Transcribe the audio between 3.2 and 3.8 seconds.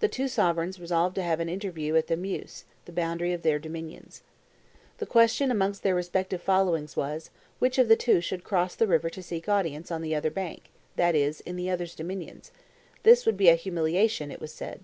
of their